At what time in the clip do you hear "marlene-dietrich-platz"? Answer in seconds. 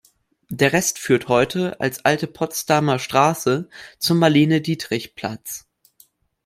4.17-5.67